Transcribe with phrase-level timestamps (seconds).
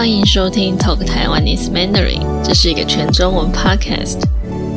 [0.00, 4.18] 欢迎收听 Talk Taiwanese Mandarin，这是一个全中文 podcast，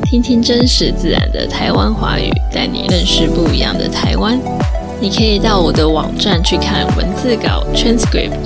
[0.04, 4.38] 听听真实自然的台湾华语，带你认识不一样的台湾。
[5.02, 8.38] 你可以到我的网站去看文字稿 transcript。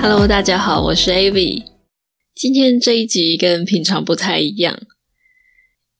[0.00, 1.64] Hello，大家好，我是 Avi。
[2.32, 4.78] 今天这一集跟平常不太一样，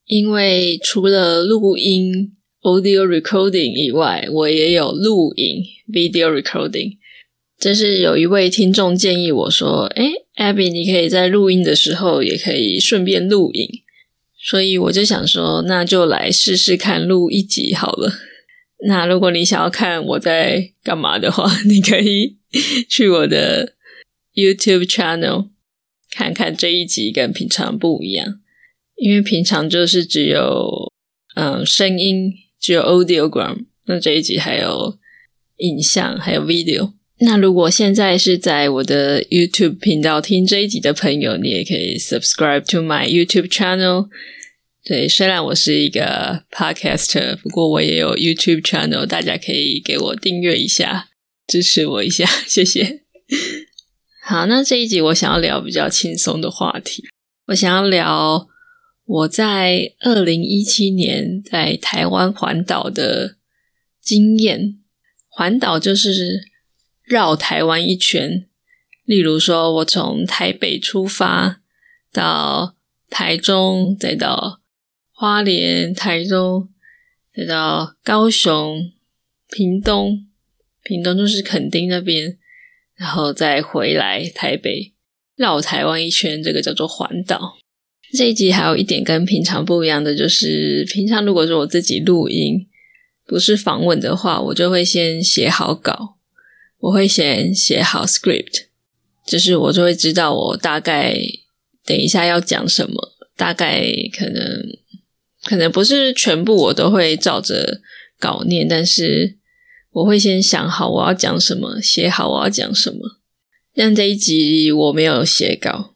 [0.05, 2.35] 因为除了录音。
[2.67, 6.97] Audio recording 以外，我也有录影 video recording。
[7.57, 13.83] 这是有一位听众建议我说：“哎，Abby，你可以在录音的时候也可以顺便录影。”
[14.37, 18.13] 所以我就想说，那就来试试看录一集好了。
[18.89, 22.37] 那如果你想要看我在干嘛的话，你可以
[22.89, 23.75] 去我的
[24.35, 25.51] YouTube channel
[26.11, 28.41] 看看这一集跟平常不一样，
[28.97, 30.93] 因为平常就是只有
[31.37, 32.33] 嗯声音。
[32.67, 34.99] 只有 audiogram，那这一集还有
[35.59, 36.95] 影像，还有 video。
[37.21, 44.09] 那如果现在是在我的 YouTube 频道听这一集的朋友，你也可以 subscribe to my YouTube channel。
[44.85, 51.11] 对，虽然我是一个 podcaster，不过我也有 YouTube channel，大家可以给我订阅一下，
[51.47, 53.03] 支持我一下， 谢谢。
[54.25, 57.05] 好，那这一集我想要聊比较轻松的话题，
[57.47, 58.49] 我想要聊。
[59.07, 63.37] 我在二零一七年在台湾环岛的
[64.01, 64.79] 经验，
[65.29, 66.49] 环岛就是
[67.05, 68.49] 绕台湾一圈。
[69.05, 71.61] 例如说，我从台北出发
[72.13, 72.75] 到
[73.09, 74.61] 台中，再到
[75.13, 76.69] 花莲、台中，
[77.33, 78.91] 再到高雄、
[79.49, 80.27] 屏东，
[80.83, 82.37] 屏东就是垦丁那边，
[82.97, 84.93] 然后再回来台北，
[85.37, 87.59] 绕台湾一圈，这个叫做环岛。
[88.17, 92.67] 这一集还有一点跟平常不一样的，就是平常如果是我自己录音，
[93.27, 96.17] 不是访问的话，我就会先写好稿，
[96.81, 98.65] 我会先写好 script，
[99.27, 101.17] 就是我就会知道我大概
[101.85, 103.87] 等一下要讲什么，大概
[104.19, 104.43] 可能
[105.45, 107.83] 可能不是全部我都会照着
[108.19, 109.37] 稿念，但是
[109.93, 113.21] 我会先想好我要讲什么，写好我要讲什么。
[113.75, 115.96] 像这一集我没有写稿。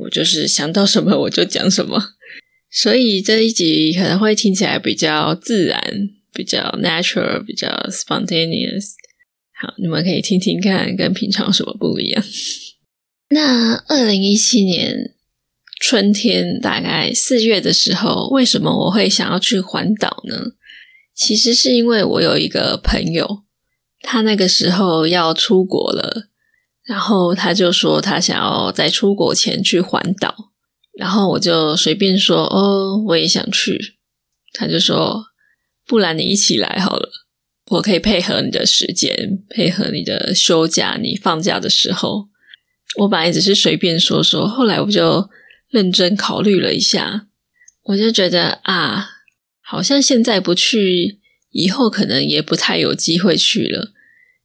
[0.00, 2.14] 我就是想到什么我就讲什么，
[2.70, 8.92] 所以这一集可能会听起来比较自然，比较 natural，比较 spontaneous。
[9.60, 12.24] 好，你们可以听听看，跟平常有什么不一样。
[13.30, 15.14] 那二零一七年
[15.80, 20.52] 春天大概四月的时候，为什么我会想要去环岛呢？
[21.14, 23.42] 其实是因为我有一个朋友，
[24.00, 26.28] 他那个时候要出国了。
[26.88, 30.34] 然后他就说他想要在出国前去环岛，
[30.98, 33.98] 然后我就随便说哦，我也想去。
[34.54, 35.22] 他就说，
[35.86, 37.10] 不然你一起来好了，
[37.72, 42.28] 我可以配合你的时间，配合你的休假，你放假的时候。
[42.96, 45.28] 我本来只是随便说说，后来我就
[45.68, 47.26] 认真考虑了一下，
[47.82, 49.10] 我就觉得啊，
[49.60, 51.20] 好像现在不去，
[51.50, 53.92] 以后可能也不太有机会去了。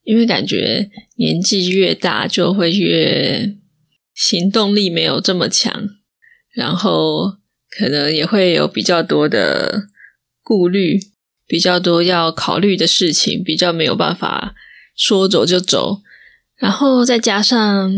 [0.04, 3.56] 因为感觉年纪越大，就会越
[4.14, 5.90] 行动力没有这么强，
[6.54, 7.38] 然后
[7.70, 9.88] 可能也会有比较多的
[10.44, 11.00] 顾虑，
[11.48, 14.56] 比较多要考虑的事情，比较没有办法
[14.96, 16.02] 说走就走。
[16.58, 17.94] 然后再加上，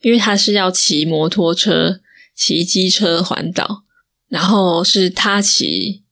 [0.00, 2.00] 因为他是要骑摩托车、
[2.34, 3.84] 骑机车环岛，
[4.28, 6.04] 然后是他骑，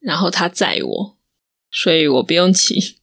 [0.00, 1.18] 然后他载我，
[1.70, 2.98] 所以我不用骑。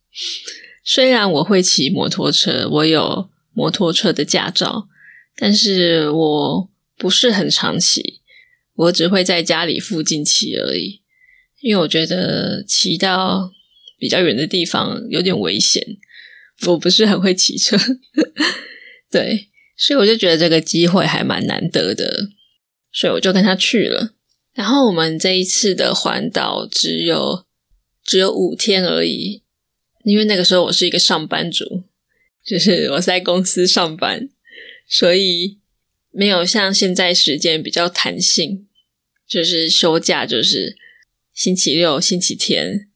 [0.88, 4.88] 虽然我会骑摩托车，我有摩托车的驾照，
[5.35, 8.22] 但是我不是很常骑，
[8.75, 11.01] 我只会在家里附近骑而已。
[11.62, 13.51] 因为我觉得骑到
[13.97, 15.84] 比较远的地方有点危险，
[16.68, 17.75] 我不是很会骑车。
[19.09, 22.29] 对，所以我就觉得这个机会还蛮难得的，
[22.94, 24.13] 所以我就跟他去了。
[24.53, 27.46] 然后我们这一次的环岛只有
[28.03, 29.41] 只有五天而已。
[30.05, 31.84] 因为那个时候我是一个上班族，
[32.46, 34.29] 就是我在公司上班，
[34.87, 35.57] 所以
[36.11, 38.67] 没有像现在时间比较弹性，
[39.28, 40.78] 就是休假就是
[41.34, 42.87] 星期六、星期天，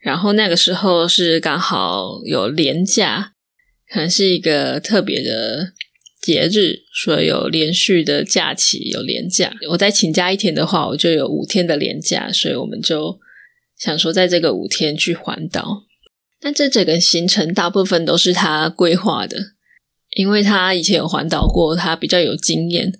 [0.00, 3.34] 然后那个时候是刚好有连假，
[3.88, 5.74] 可能是一个特别的
[6.22, 9.52] 节日，所以有连续的假期有连假。
[9.70, 13.20] 我再请假一天的话，我就有五天的连假，所以我们就
[13.78, 15.83] 想说在这个五天去环岛。
[16.44, 19.52] 但这整个行程大部分都是他规划的，
[20.14, 22.92] 因为他以前有环岛过，他比较有经验，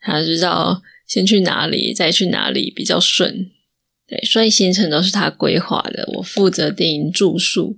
[0.00, 3.50] 他知道先去哪里，再去哪里比较顺。
[4.06, 7.76] 对，所以行程都是他规划的，我负责订住宿，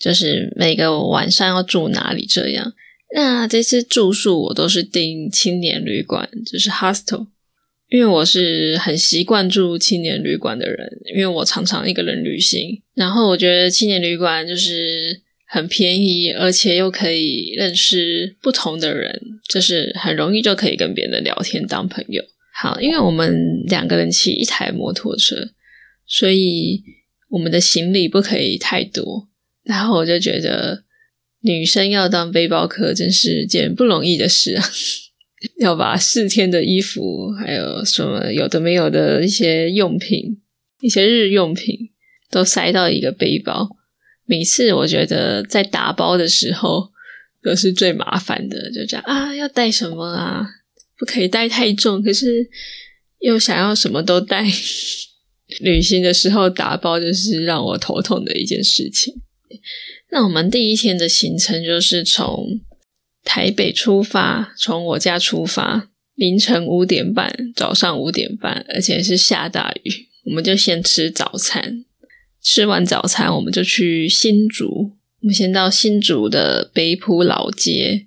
[0.00, 2.72] 就是每个晚上要住哪里这样。
[3.14, 7.26] 那这次住宿我都是订青年旅馆，就是 hostel，
[7.88, 22.22] 因为我是很习惯住青年旅馆的人，因为我常常一个人旅行，然后我觉得青年旅馆就是很便宜，而且又可以认识不同的人，就是很容易就可以跟别人聊天当朋友。
[22.54, 25.50] 好，因为我们两个人骑一台摩托车，
[26.06, 26.82] 所以
[27.30, 29.28] 我们的行李不可以太多，
[29.64, 30.84] 然后我就觉得。
[31.40, 34.64] 女生要当背包客，真是件不容易的事啊！
[35.60, 40.40] 要把四天的衣服，还有什么有的没有的一些用品、
[40.80, 41.90] 一些日用品，
[42.30, 43.68] 都塞到一个背包。
[44.26, 46.90] 每次我觉得在打包的时候，
[47.42, 48.70] 都是最麻烦的。
[48.72, 50.46] 就这样啊，要带什么啊？
[50.98, 52.48] 不可以带太重，可是
[53.20, 54.44] 又想要什么都带。
[55.60, 59.14] 旅行的时候打包，就是让我头痛的一件事情。
[60.10, 62.60] 那我们第一天的行程就是从
[63.24, 69.90] 台北出发，从我家出发，凌晨五点半，早上五点半，而且是下大雨，
[70.24, 71.84] 我们就先吃早餐。
[72.40, 74.92] 吃完早餐，我们就去新竹。
[75.20, 78.06] 我们先到新竹的北埔老街，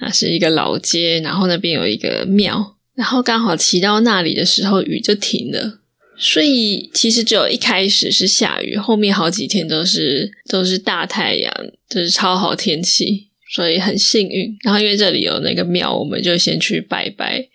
[0.00, 5.80] 那是一个老街，然后那边有一个庙，然后刚好骑到那里的时候，雨就停了。
[6.16, 11.54] 所以其实只有一开始是下雨，后面好几天都是都是大太阳，
[11.88, 14.56] 就是超好天气，所以很幸运。
[14.62, 17.48] 然后因为这里有那个庙，我们就先去拜拜，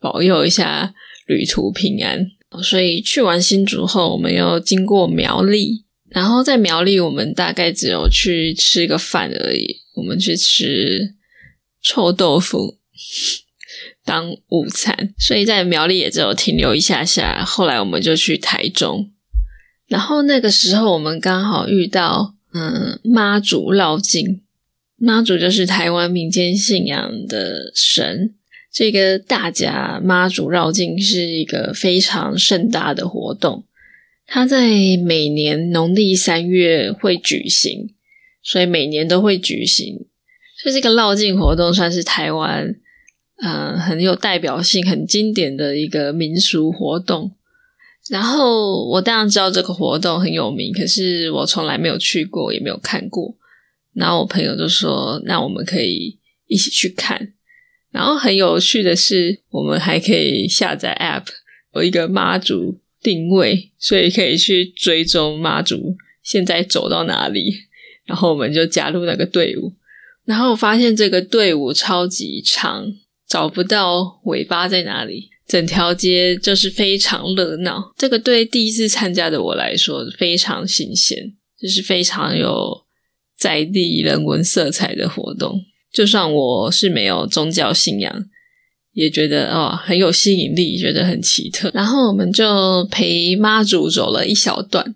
[0.00, 0.94] 保佑一下
[1.26, 2.26] 旅途平安。
[2.62, 11.14] 所以去完新竹后，我们又经过苗栗，然后在苗栗我们大概只有去吃个饭而已，我们去吃
[11.82, 12.78] 臭豆腐。
[14.04, 17.44] 当午餐，所以在苗栗也只有停留一下下。
[17.44, 19.10] 后来我们就去台中，
[19.86, 24.42] 然后那个时候我们刚好遇到，嗯，妈祖绕境。
[25.04, 28.36] 妈祖就是台湾民间信仰的神，
[28.72, 33.64] 这个大甲妈祖绕境是一个非常盛大的活动。
[34.26, 34.68] 它在
[35.04, 37.92] 每年农历三月会举行，
[38.44, 40.06] 所以每年都会举行。
[40.62, 42.76] 所以这个绕境活动算是台湾。
[43.44, 47.32] 嗯，很有代表性、很经典的一个民俗活动。
[48.08, 53.34] 然后我当然知道这个活动很有名，可是我从来没有去过，也没有看过。
[53.94, 57.32] 然后我朋友就说：“那我们可以一起去看。”
[57.90, 61.26] 然后很有趣的是，我们还可以下载 App，
[61.74, 67.52] 有一个妈祖定位，所以可以去追踪妈祖现在走到哪里。
[68.06, 69.72] 然后我们就加入那个队伍，
[70.24, 72.92] 然后发现这个队伍超级长。
[73.28, 77.90] 找不到尾巴在哪里，整条街就是非常热闹。
[77.96, 82.84] 这个对第一次参加的我来说非常新鲜，就是非常有
[83.42, 85.60] 在地人文色彩的活动。
[85.92, 88.24] 就算我是没有宗教信仰，
[88.92, 91.68] 也觉得哦很有吸引力，觉得很奇特。
[91.74, 94.94] 然后我们就陪妈祖走了一小段，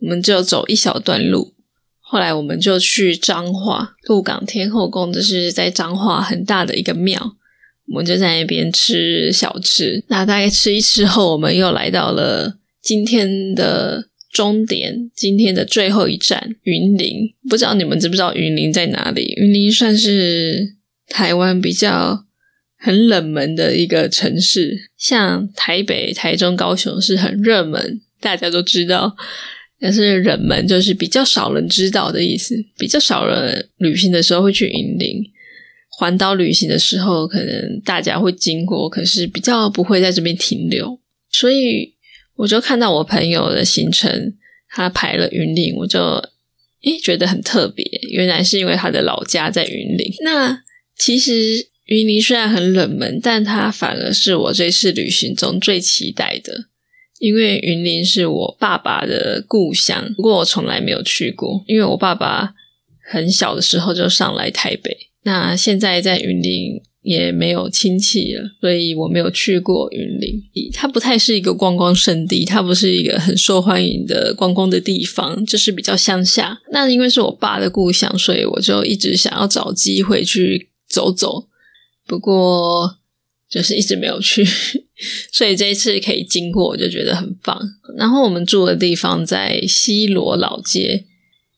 [0.00, 1.54] 我们就走一小段路。
[1.98, 7.34] 后来我们就去彰化鹿港天后宫，这是在彰化很大的一个庙。
[7.88, 17.34] 我们就在那边吃小吃，那大概吃一吃后，我们又来到了今天的终点，今天的最后一站云林。
[17.48, 19.34] 不知道你们知不知道云林在哪里？
[19.36, 20.76] 云林算是
[21.08, 22.24] 台湾比较
[22.78, 29.16] 很冷门的一个城市，像台北、台中、高雄是很热门，大家都知道。
[29.80, 35.22] 但是冷门就是比较少人知道的意思，比较少人旅行的时候会去云林。
[35.90, 40.98] 环岛旅行的时候，可能大家会经过，可是比较不会在这边停留。
[41.30, 41.94] 所以
[42.38, 44.34] 我就看到我朋友的行程，
[44.70, 46.00] 他排了云林，我就
[46.84, 47.84] 诶觉得很特别。
[48.10, 50.12] 原来是因为他的老家在云林。
[50.24, 50.62] 那
[50.96, 51.32] 其实
[51.86, 56.66] 云林虽然很冷门，但它反而是我这次旅行中最期待的，
[57.18, 62.54] 因为云林是我爸爸的故乡，不过我从来没有去过，因为我爸爸
[63.10, 64.96] 很小的时候就上来台北。
[65.24, 70.42] 那现在在云林也没有亲戚了，所以我没有去过云林。
[70.72, 76.58] 它不太是一个观光胜地，它不是一个很受欢迎的观光的地方，就是比较乡下。
[76.72, 81.48] 那因为是我爸的故乡，所以我就一直想要找机会去走走。
[82.06, 82.98] 不过
[83.48, 84.44] 就是一直没有去，
[85.32, 87.58] 所以这一次可以经过，我就觉得很棒。
[87.96, 91.04] 然后我们住的地方在西罗老街，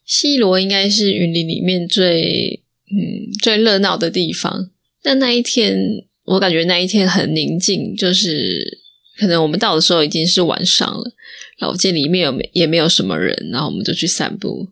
[0.05, 2.63] 西罗应该是云林里面最。
[2.93, 4.71] 嗯，最热闹的地方。
[5.03, 5.77] 但那一天，
[6.25, 8.79] 我感觉那一天很宁静，就是
[9.19, 11.13] 可能我们到的时候已经是晚上了，
[11.59, 14.69] 然后我见里面有没也没有什么人，然后我们就去散步。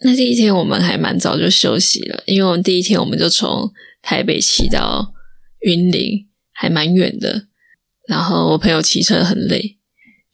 [0.00, 5.12] 那第一天我们还蛮早就休息了，因为我们第一天我们就从台北骑到
[5.60, 7.46] 云林，还蛮远的。
[8.06, 9.76] 然后我朋友骑车很累，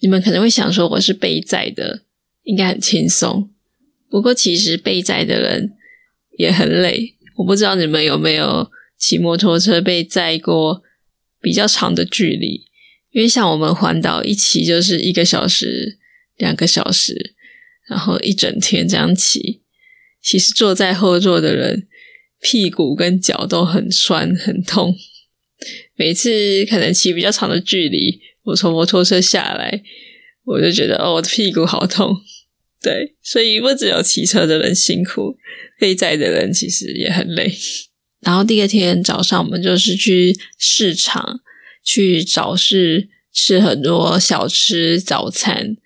[0.01, 2.03] 你们可能会想说我是被载的，
[2.43, 3.51] 应该很轻松。
[4.11, 5.73] 不过其实被载的人
[6.39, 7.17] 也很累。
[7.37, 10.83] 我不知道你们有没有骑摩托车被载过
[11.41, 12.67] 比较长的距离，
[13.11, 15.99] 因为像我们环岛一骑就是一个小时、
[16.37, 17.35] 两个小时，
[17.89, 19.63] 然后一整天这样骑，
[20.23, 21.87] 其实坐在后座的人
[22.41, 24.97] 屁股跟脚都很酸很痛。
[25.97, 29.83] 每次可能骑比较长的距离，我从摩托车下来，
[30.45, 32.21] 我就觉得哦，我的屁股好痛。
[32.83, 35.39] 对，所以不只有骑车的人辛苦，
[35.79, 37.51] 被载的人其实也很累。
[38.25, 41.41] 然后第二天早上，我们就是去市场
[41.85, 45.77] 去早市吃很多小吃早餐，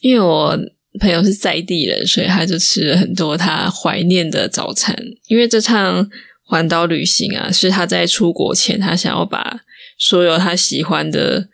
[0.00, 0.58] 因为我
[1.00, 4.96] 朋友是在地人，所以他就吃了很多他怀念的早餐。
[5.28, 6.10] 因为这趟。
[6.42, 9.60] 环岛旅行啊，是他在出国前，他想要把
[9.96, 11.48] 所有他喜欢的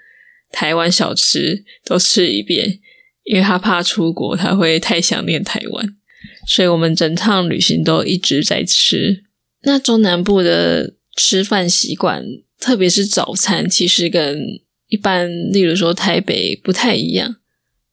[0.51, 2.81] 台湾小吃都吃一遍，
[3.25, 5.87] 因为他怕出国他会太想念台湾，
[6.49, 9.26] 所以我们整趟旅行都一直在吃。
[9.67, 12.25] 那中南部的吃饭习惯，
[12.59, 17.37] 特别是早餐，其实跟一般，例如说台北不太一样。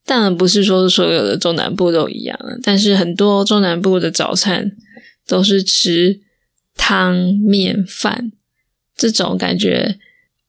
[0.06, 4.72] 当然不是说所有的中南部都一样，但是很多中南部的早餐
[5.28, 6.22] 都是吃。
[6.76, 8.32] 汤面饭
[8.98, 10.00] 这种感觉，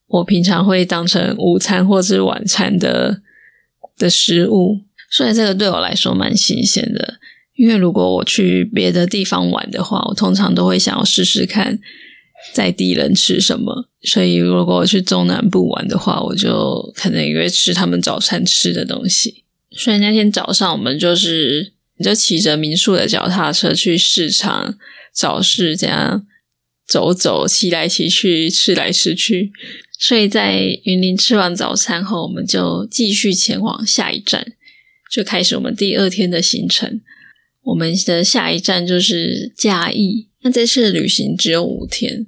[0.07, 3.21] 我平常会当成午餐或是晚餐的
[3.99, 7.19] 的食物，所以这个对我来说蛮新鲜的。
[7.55, 11.79] 因为如果我去别的地方玩的话，我通常都会想要试试看
[12.53, 13.89] 在地人吃什么。
[14.03, 19.45] 所以如果我去中南部玩的话，我就可能也会吃他们早餐吃的东西。
[19.71, 24.77] 所以那天早上我们就是就骑着民宿的脚踏车去市场。
[25.17, 26.27] 早市这样
[26.89, 29.53] 走走，骑来骑去，吃来吃去，
[29.97, 34.55] 所以在云林吃完早餐后，我们就继续前往下一站，
[35.09, 37.01] 就开始我们第二天的行程。
[37.65, 40.29] 我们的下一站就是嘉义。
[40.43, 42.27] 那这次的旅行只有五天，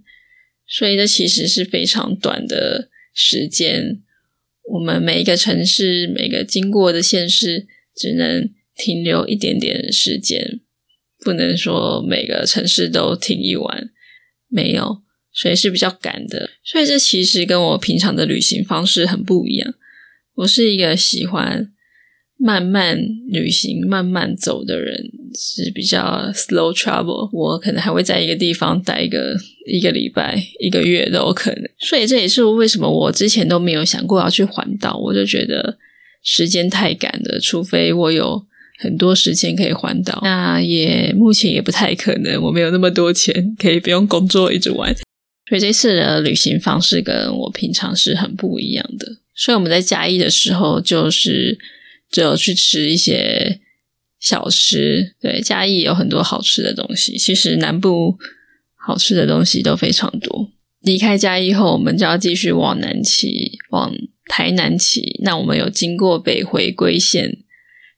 [0.66, 4.02] 所以这其实是非常短的时间。
[4.73, 10.61] 我们每一个城市、每个经过的县市，只能停留一点点时间。
[11.19, 13.90] 不能说每个城市都停一晚，
[14.49, 15.02] 没有，
[15.33, 16.50] 所以是比较赶的。
[16.64, 19.75] 所以这其实跟我平常的旅行方式很不一样。
[20.35, 21.73] 我是一个喜欢
[22.37, 26.00] 慢慢旅行、慢慢走的人，是比较
[26.35, 27.28] slow travel。
[27.33, 31.62] 我可能还会在一个地方待一个一个礼拜、一个月都有可能。
[31.78, 35.76] 所以这也是为什么我之前都没有想过要去环岛，我就觉得
[36.23, 38.47] 时间太赶了，除非我有。
[38.78, 42.38] 很多时间可以环岛，那也目前也不太可能。
[42.43, 44.95] 我没有那么多钱，可以不用工作一直玩。
[45.49, 49.07] 所以这次的旅行方式跟我平常是很不一样的。
[49.35, 51.59] 所以我们在嘉义的时候，就是
[52.11, 53.59] 只有去吃一些
[54.19, 55.15] 小吃。
[55.21, 57.17] 对，嘉义有很多好吃的东西。
[57.17, 58.17] 其实南部
[58.75, 60.51] 好吃的东西都非常多。
[60.81, 63.93] 离开嘉义后，我们就要继续往南骑，往
[64.27, 65.19] 台南骑。
[65.23, 67.39] 那我们有经过北回归线。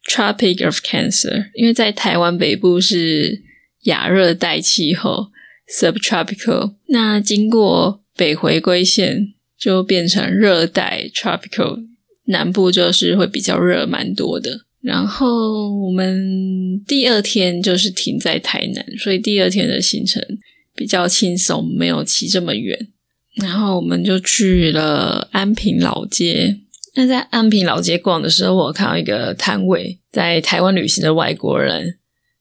[0.09, 3.43] Tropic of Cancer，因为在台湾北部是
[3.83, 5.27] 亚热带气候
[5.71, 6.77] ，subtropical。
[6.87, 11.81] 那经过北回归线就变成热带 tropical，
[12.29, 14.61] 南部就是会比较热，蛮多的。
[14.80, 20.23] 然后我们第二天就是停在台南，所以第二天的行程
[20.75, 22.88] 比较轻松，没有骑这么远。
[23.35, 26.58] 然后我们就去了安平老街。
[26.94, 31.97] 那在安平老街逛的时候，我看到一个摊位，在台湾旅行的外国人，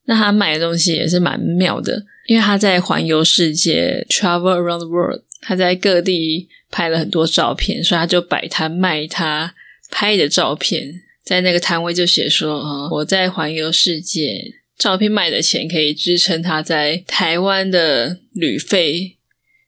[0.06, 9.54] 那他卖的东西也是蛮妙的，因为他在环游世界 （travel around the world），他在各地拍了很多照片，所以他就摆摊卖他
[9.92, 14.46] 拍的照片，在那个摊位就写说：“啊，我在环游世界，
[14.78, 19.18] 照片卖的钱可以支撑他在台湾的旅费。”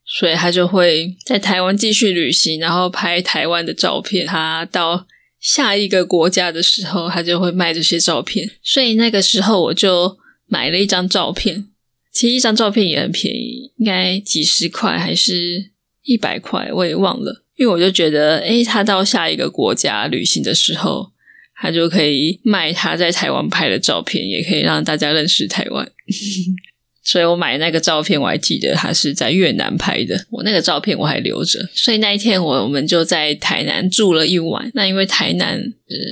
[0.07, 4.25] 所以他就会在台湾继续旅行，然后拍台湾的照片。
[4.25, 5.05] 他到
[5.39, 8.49] 下一个国家的时候，他就会卖这些照片。
[8.63, 11.67] 所以那个时候我就买了一张照片，
[12.11, 15.71] 其实一张照片也很便宜，应该几十块还是
[16.03, 17.45] 一百块，我也忘了。
[17.57, 21.11] 因为我就觉得，诶，他到下一个国家旅行的时候，
[21.61, 25.91] 他就可以卖他在台湾拍的照片，也可以让大家认识台湾。
[27.03, 30.25] 所以我买那个照片，我还记得他是在越南拍的。
[30.29, 31.59] 我那个照片我还留着。
[31.73, 34.69] 所以那一天我我们就在台南住了一晚。
[34.75, 35.59] 那因为台南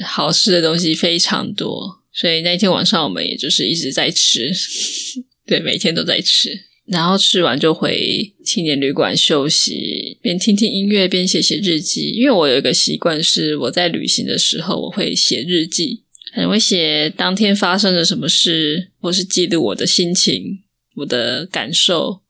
[0.03, 4.51] 好吃的东西非常多，所以那天晚上我们也就是一直在吃，
[5.45, 6.49] 对，每天都在吃。
[6.87, 12.11] 然后吃完就回青年旅馆休息，边听听音乐边写写日记。
[12.11, 20.59] 因为我有一个习惯是，我在旅行的时候我会写日记，很会写当天发生了什么事，或是记录我的心情、
[20.95, 22.21] 我的感受。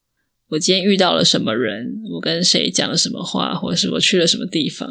[0.49, 4.89] 我今天遇到了什么人，我跟谁讲了什么话，或是我去了什么地方。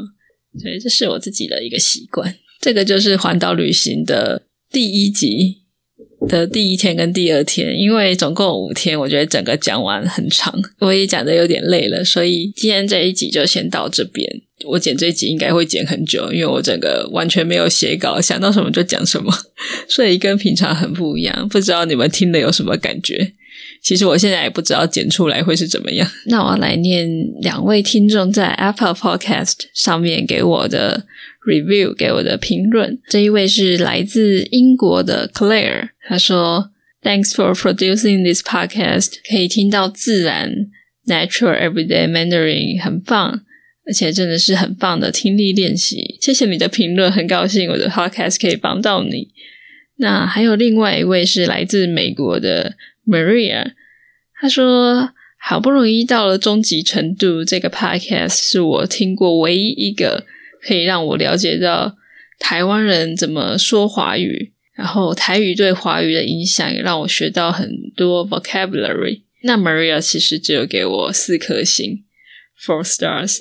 [0.61, 2.37] 所以，这是我自己的一个习惯。
[2.61, 5.66] 这个就是环岛旅行的第一集。
[6.29, 14.27] 的第一天跟第二天，因为总共五天，我觉得整个讲完很长，我也讲的有点累了，所以今天这一集就先到这边。
[14.65, 19.31] 我剪这一集应该会剪很久，因为我整个完全没有写稿，想到什么就讲什么，
[19.87, 21.47] 所以跟平常很不一样。
[21.49, 23.33] 不知道你们听了有什么感觉？
[23.83, 26.11] 其实我现在也不知道剪出来会是怎么样。
[26.27, 27.07] 那我来念
[27.43, 31.05] 两位听众在 Apple Podcast 上面给我的
[31.47, 32.99] review，给我的评论。
[33.09, 36.71] 这一位是来自英国的 Claire，他说
[37.03, 40.69] ：“Thanks for producing this podcast，可以听到自然
[41.07, 43.43] natural everyday Mandarin，很棒，
[43.87, 46.19] 而且真的是很棒的听力练习。
[46.21, 49.29] 谢谢你的评论，很高兴我的 podcast 可以帮到你。
[49.99, 52.75] 那还有另外一位是来自美国的。”
[53.09, 53.71] Maria，
[54.41, 60.27] 他说：“好不容易到了终极程度，这个 podcast 是我听过唯一一个
[60.67, 61.97] 可以让我了解到
[62.39, 69.23] 台湾人怎么说华语，然后台语对华语的影响，也让我学到很多 vocabulary。
[69.43, 72.05] 那 Maria 其实只有给我四颗星
[72.61, 73.39] ，four stars。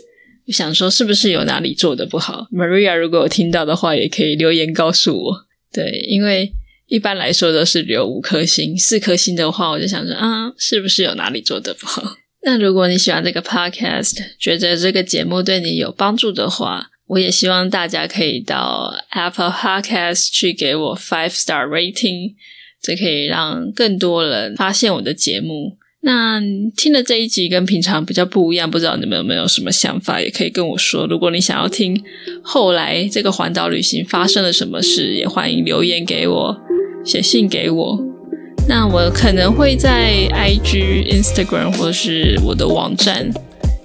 [0.48, 5.46] 想说，是不是有哪里做的不好？Maria 如果有听到的话，也可以留言告诉我。
[5.72, 6.52] 对，因为。”
[6.88, 12.16] 一般来说都是留五颗星，四颗星的话，我就想着啊，是不是有哪里做的不好？
[12.46, 22.34] 那如果你喜欢这个 podcast，觉得这个节目对你有帮助的话，我也希望大家可以到 Apple Podcast 去给我 five star rating，
[22.82, 25.78] 这可以让更多人发现我的节目。
[26.02, 26.40] 那
[26.78, 31.08] 听了这一集跟平常比较不一样，不知道你们有没有什么想法，也可以跟我说。
[31.08, 32.00] 如果你想要听
[32.44, 36.58] 后来这个环岛旅行发生了什么事，也欢迎留言给我。
[37.04, 38.00] 写信给我，
[38.68, 43.30] 那我可能会在 IG、Instagram 或是我的网站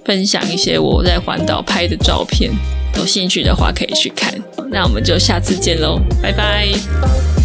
[0.03, 2.51] 分享一些我在环岛拍的照片，
[2.97, 4.33] 有兴趣的话可以去看。
[4.69, 7.40] 那我们就下次见喽，拜拜。